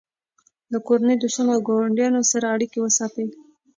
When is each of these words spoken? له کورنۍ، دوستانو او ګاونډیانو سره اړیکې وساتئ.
له 0.71 0.77
کورنۍ، 0.87 1.15
دوستانو 1.19 1.51
او 1.55 1.61
ګاونډیانو 1.67 2.21
سره 2.31 2.45
اړیکې 2.55 2.79
وساتئ. 2.81 3.27